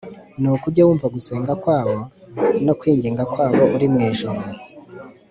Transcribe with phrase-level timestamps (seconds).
[0.41, 1.97] nuko ujye wumva gusenga kwabo
[2.65, 4.39] no kwinginga kwabo uri mu ijuru,